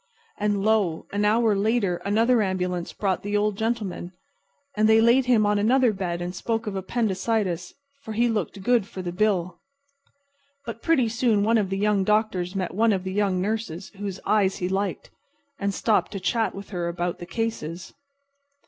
[0.39, 1.05] And lo!
[1.13, 4.13] an hour later another ambulance brought the Old Gentleman.
[4.75, 8.87] And they laid him on another bed and spoke of appendicitis, for he looked good
[8.87, 9.59] for the bill.
[10.65, 14.19] But pretty soon one of the young doctors met one of the young nurses whose
[14.25, 15.11] eyes he liked,
[15.59, 17.93] and stopped to chat with her about the cases.